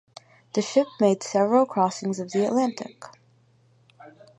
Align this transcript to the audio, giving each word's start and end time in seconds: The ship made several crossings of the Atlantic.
The 0.53 0.63
ship 0.63 0.87
made 0.99 1.21
several 1.21 1.67
crossings 1.67 2.19
of 2.19 2.31
the 2.31 2.43
Atlantic. 2.47 3.03